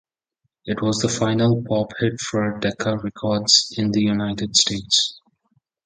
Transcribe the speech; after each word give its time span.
It 0.65 0.81
was 0.81 0.97
the 0.97 1.09
final 1.09 1.63
pop 1.63 1.91
hit 1.99 2.19
for 2.19 2.57
Decca 2.59 2.97
Records 3.03 3.71
in 3.77 3.91
the 3.91 4.01
United 4.01 4.55
States. 4.55 5.21